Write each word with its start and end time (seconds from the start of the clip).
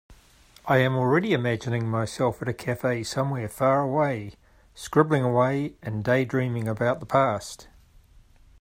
I 0.65 0.77
am 0.79 0.95
already 0.95 1.31
imagining 1.31 1.87
myself 1.87 2.41
at 2.41 2.47
a 2.47 2.55
cafe 2.55 3.03
somewhere 3.03 3.47
far 3.47 3.81
away, 3.81 4.33
scribbling 4.73 5.21
away 5.21 5.75
and 5.83 6.03
daydreaming 6.03 6.67
about 6.67 7.01
the 7.01 7.05
past. 7.05 7.67